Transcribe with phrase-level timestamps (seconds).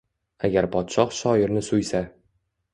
[0.47, 2.05] Agar podshoh shoirni suysa